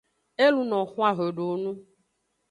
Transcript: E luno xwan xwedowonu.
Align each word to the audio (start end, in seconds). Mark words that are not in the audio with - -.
E 0.43 0.47
luno 0.53 0.79
xwan 0.93 1.13
xwedowonu. 1.17 1.71